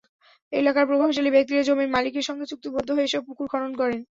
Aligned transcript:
এলাকার 0.53 0.85
প্রভাবশালী 0.89 1.29
ব্যক্তিরা 1.31 1.61
জমির 1.67 1.93
মালিকের 1.95 2.27
সঙ্গে 2.29 2.45
চুক্তিবদ্ধ 2.51 2.89
হয়ে 2.93 3.07
এসব 3.09 3.21
পুকুর 3.27 3.47
খনন 3.51 3.71
করেন। 3.81 3.99